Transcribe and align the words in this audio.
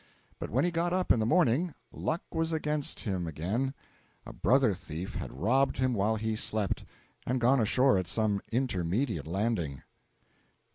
But 0.39 0.49
when 0.49 0.65
he 0.65 0.71
got 0.71 0.93
up 0.93 1.11
in 1.11 1.19
the 1.19 1.27
morning, 1.27 1.75
luck 1.91 2.23
was 2.31 2.51
against 2.51 3.01
him 3.01 3.27
again: 3.27 3.75
A 4.25 4.33
brother 4.33 4.73
thief 4.73 5.13
had 5.13 5.31
robbed 5.31 5.77
him 5.77 5.93
while 5.93 6.15
he 6.15 6.35
slept, 6.35 6.83
and 7.27 7.39
gone 7.39 7.59
ashore 7.59 7.99
at 7.99 8.07
some 8.07 8.41
intermediate 8.51 9.27
landing. 9.27 9.83